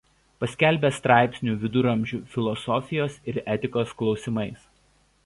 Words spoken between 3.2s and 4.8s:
ir etikos klausimais.